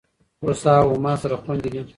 [0.43, 1.81] هوسا او هما سره خوندي دي.